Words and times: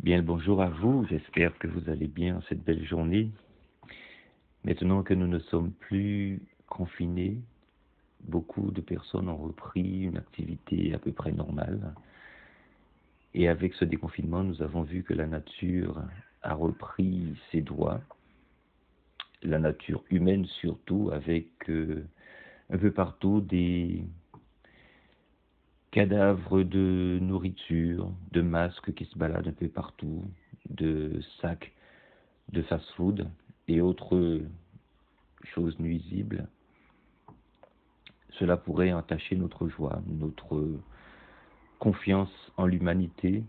Bien, 0.00 0.22
bonjour 0.22 0.62
à 0.62 0.68
vous. 0.68 1.04
J'espère 1.10 1.58
que 1.58 1.66
vous 1.66 1.90
allez 1.90 2.06
bien 2.06 2.40
cette 2.48 2.62
belle 2.62 2.86
journée. 2.86 3.32
Maintenant 4.62 5.02
que 5.02 5.12
nous 5.12 5.26
ne 5.26 5.40
sommes 5.40 5.72
plus 5.72 6.40
confinés, 6.68 7.38
beaucoup 8.20 8.70
de 8.70 8.80
personnes 8.80 9.28
ont 9.28 9.36
repris 9.36 10.04
une 10.04 10.16
activité 10.16 10.94
à 10.94 11.00
peu 11.00 11.10
près 11.10 11.32
normale. 11.32 11.94
Et 13.34 13.48
avec 13.48 13.74
ce 13.74 13.84
déconfinement, 13.84 14.44
nous 14.44 14.62
avons 14.62 14.82
vu 14.82 15.02
que 15.02 15.14
la 15.14 15.26
nature 15.26 16.00
a 16.42 16.54
repris 16.54 17.36
ses 17.50 17.60
droits, 17.60 18.00
la 19.42 19.58
nature 19.58 20.04
humaine 20.10 20.44
surtout, 20.44 21.10
avec 21.12 21.48
euh, 21.68 22.06
un 22.70 22.78
peu 22.78 22.92
partout 22.92 23.40
des 23.40 24.04
cadavres 25.98 26.62
de 26.62 27.18
nourriture, 27.20 28.12
de 28.30 28.40
masques 28.40 28.94
qui 28.94 29.04
se 29.06 29.18
baladent 29.18 29.48
un 29.48 29.52
peu 29.52 29.66
partout, 29.66 30.22
de 30.70 31.20
sacs 31.40 31.72
de 32.52 32.62
fast-food 32.62 33.28
et 33.66 33.80
autres 33.80 34.40
choses 35.42 35.76
nuisibles. 35.80 36.46
Cela 38.38 38.56
pourrait 38.56 38.92
entacher 38.92 39.34
notre 39.34 39.66
joie, 39.66 40.00
notre 40.06 40.70
confiance 41.80 42.30
en 42.56 42.66
l'humanité. 42.66 43.42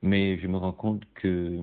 Mais 0.00 0.38
je 0.38 0.46
me 0.46 0.58
rends 0.58 0.70
compte 0.70 1.02
que 1.14 1.60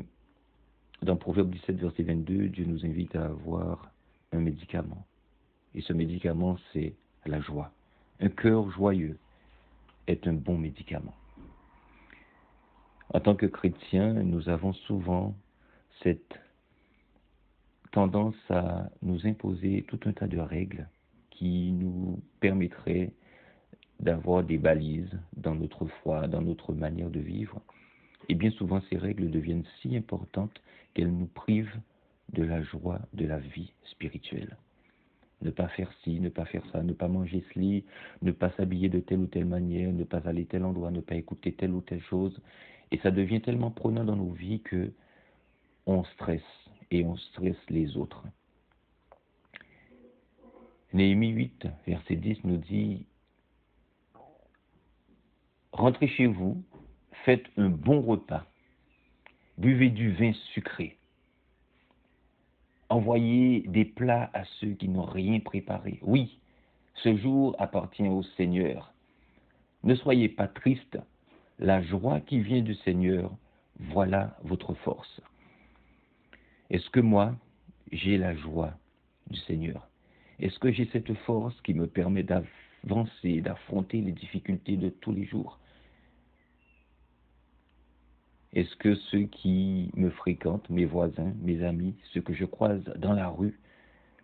dans 1.04 1.16
Proverbe 1.16 1.52
17, 1.52 1.78
verset 1.78 2.04
22, 2.04 2.50
Dieu 2.50 2.66
nous 2.66 2.86
invite 2.86 3.16
à 3.16 3.28
avoir 3.28 3.90
un 4.34 4.40
médicament. 4.40 5.08
Et 5.74 5.80
ce 5.80 5.94
médicament, 5.94 6.58
c'est 6.74 6.96
la 7.26 7.40
joie. 7.40 7.72
Un 8.20 8.30
cœur 8.30 8.70
joyeux 8.72 9.18
est 10.08 10.28
un 10.28 10.34
bon 10.34 10.58
médicament. 10.58 11.16
En 13.14 13.20
tant 13.20 13.36
que 13.36 13.46
chrétiens, 13.46 14.14
nous 14.14 14.50
avons 14.50 14.74
souvent 14.74 15.36
cette 16.02 16.40
tendance 17.92 18.36
à 18.50 18.90
nous 19.02 19.28
imposer 19.28 19.84
tout 19.88 20.00
un 20.06 20.14
tas 20.14 20.28
de 20.28 20.40
règles 20.40 20.88
qui 21.30 21.72
nous 21.72 22.22
permettraient 22.40 23.12
d'avoir 24.00 24.44
des 24.44 24.58
balises 24.58 25.20
dans 25.38 25.56
notre 25.56 25.86
foi, 25.86 26.28
dans 26.28 26.42
notre 26.42 26.74
manière 26.74 27.10
de 27.10 27.20
vivre. 27.20 27.62
Et 28.30 28.36
bien 28.36 28.52
souvent, 28.52 28.82
ces 28.90 28.98
règles 28.98 29.30
deviennent 29.30 29.66
si 29.82 29.96
importantes 29.96 30.62
qu'elles 30.94 31.16
nous 31.16 31.28
privent 31.28 31.80
de 32.32 32.44
la 32.44 32.62
joie 32.64 33.00
de 33.14 33.26
la 33.26 33.40
vie 33.40 33.74
spirituelle 33.86 34.58
ne 35.44 35.52
pas 35.52 35.68
faire 35.68 35.92
ci, 36.04 36.20
ne 36.20 36.30
pas 36.30 36.46
faire 36.46 36.64
ça, 36.72 36.82
ne 36.82 36.94
pas 36.94 37.08
manger 37.08 37.44
ceci, 37.50 37.84
ne 38.22 38.32
pas 38.32 38.52
s'habiller 38.52 38.90
de 38.90 39.00
telle 39.00 39.20
ou 39.20 39.28
telle 39.28 39.46
manière, 39.46 39.92
ne 39.92 40.04
pas 40.04 40.22
aller 40.26 40.46
tel 40.46 40.64
endroit, 40.64 40.92
ne 40.92 41.02
pas 41.02 41.16
écouter 41.16 41.54
telle 41.54 41.72
ou 41.72 41.82
telle 41.82 42.02
chose. 42.02 42.40
Et 42.92 42.98
ça 43.00 43.12
devient 43.12 43.42
tellement 43.42 43.72
prenant 43.72 44.04
dans 44.04 44.16
nos 44.16 44.32
vies 44.32 44.62
que 44.62 44.92
on 45.86 46.04
stresse 46.06 46.42
et 46.92 47.04
on 47.04 47.18
stresse 47.18 47.58
les 47.70 47.98
autres. 47.98 48.24
Néhémie 50.94 51.30
8, 51.30 51.68
verset 51.88 52.16
10 52.16 52.44
nous 52.44 52.58
dit 52.58 53.06
Rentrez 55.72 56.08
chez 56.08 56.28
vous, 56.28 56.64
faites 57.26 57.46
un 57.58 57.70
bon 57.70 58.02
repas, 58.02 58.46
buvez 59.58 59.90
du 59.90 60.12
vin 60.12 60.34
sucré 60.54 60.98
Envoyez 62.94 63.62
des 63.62 63.86
plats 63.86 64.30
à 64.36 64.44
ceux 64.60 64.74
qui 64.74 64.88
n'ont 64.88 65.02
rien 65.02 65.40
préparé. 65.40 65.98
Oui, 66.04 66.38
ce 67.02 67.18
jour 67.18 67.56
appartient 67.58 68.08
au 68.08 68.22
Seigneur. 68.38 68.94
Ne 69.84 69.96
soyez 69.96 70.30
pas 70.30 70.48
tristes. 70.48 71.00
La 71.58 71.82
joie 71.82 72.20
qui 72.20 72.40
vient 72.40 72.62
du 72.62 72.76
Seigneur, 72.76 73.32
voilà 73.80 74.38
votre 74.44 74.76
force. 74.76 75.22
Est-ce 76.70 76.88
que 76.92 77.00
moi, 77.00 77.34
j'ai 77.92 78.20
la 78.20 78.36
joie 78.36 78.76
du 79.28 79.40
Seigneur? 79.40 79.90
Est-ce 80.38 80.60
que 80.60 80.72
j'ai 80.72 80.88
cette 80.94 81.16
force 81.26 81.60
qui 81.62 81.74
me 81.74 81.88
permet 81.88 82.22
d'avancer, 82.22 83.42
d'affronter 83.42 84.02
les 84.02 84.12
difficultés 84.12 84.78
de 84.78 84.90
tous 84.90 85.14
les 85.14 85.26
jours? 85.26 85.58
Est-ce 88.54 88.76
que 88.76 88.96
ceux 88.96 89.24
qui 89.24 89.90
me 89.96 90.10
fréquentent, 90.12 90.70
mes 90.70 90.86
voisins, 90.86 91.34
mes 91.42 91.64
amis, 91.64 91.96
ceux 92.14 92.22
que 92.22 92.34
je 92.34 92.46
croise 92.46 92.84
dans 92.98 93.14
la 93.14 93.28
rue, 93.28 93.60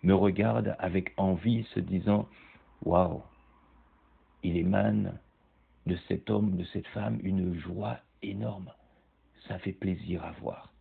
me 0.03 0.13
regardent 0.13 0.75
avec 0.79 1.13
envie, 1.17 1.63
se 1.73 1.79
disant 1.79 2.27
Waouh, 2.83 3.23
il 4.43 4.55
émane 4.55 5.19
de 5.87 5.97
cet 6.07 6.29
homme, 6.29 6.55
de 6.57 6.63
cette 6.65 6.87
femme, 6.87 7.19
une 7.23 7.59
joie 7.59 7.99
énorme. 8.21 8.71
Ça 9.47 9.57
fait 9.57 9.73
plaisir 9.73 10.23
à 10.23 10.31
voir. 10.33 10.71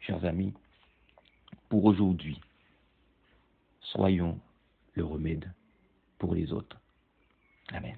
Chers 0.00 0.24
amis, 0.24 0.52
pour 1.68 1.84
aujourd'hui, 1.84 2.40
soyons 3.80 4.38
le 4.94 5.04
remède 5.04 5.50
pour 6.18 6.34
les 6.34 6.52
autres. 6.52 6.78
Amen. 7.72 7.96